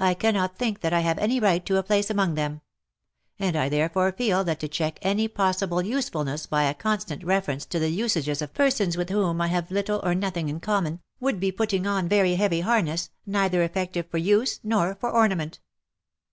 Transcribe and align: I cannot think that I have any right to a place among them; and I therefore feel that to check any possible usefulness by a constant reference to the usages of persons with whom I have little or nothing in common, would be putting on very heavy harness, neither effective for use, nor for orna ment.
I 0.00 0.14
cannot 0.14 0.58
think 0.58 0.80
that 0.80 0.92
I 0.92 0.98
have 1.02 1.18
any 1.20 1.38
right 1.38 1.64
to 1.66 1.76
a 1.76 1.82
place 1.84 2.10
among 2.10 2.34
them; 2.34 2.62
and 3.38 3.54
I 3.54 3.68
therefore 3.68 4.10
feel 4.10 4.42
that 4.42 4.58
to 4.58 4.66
check 4.66 4.98
any 5.02 5.28
possible 5.28 5.82
usefulness 5.82 6.46
by 6.46 6.64
a 6.64 6.74
constant 6.74 7.22
reference 7.22 7.64
to 7.66 7.78
the 7.78 7.90
usages 7.90 8.42
of 8.42 8.54
persons 8.54 8.96
with 8.96 9.08
whom 9.10 9.40
I 9.40 9.46
have 9.46 9.70
little 9.70 10.00
or 10.02 10.16
nothing 10.16 10.48
in 10.48 10.58
common, 10.58 11.00
would 11.20 11.38
be 11.38 11.52
putting 11.52 11.86
on 11.86 12.08
very 12.08 12.34
heavy 12.34 12.62
harness, 12.62 13.10
neither 13.24 13.62
effective 13.62 14.08
for 14.08 14.18
use, 14.18 14.58
nor 14.64 14.96
for 14.96 15.12
orna 15.12 15.36
ment. 15.36 15.60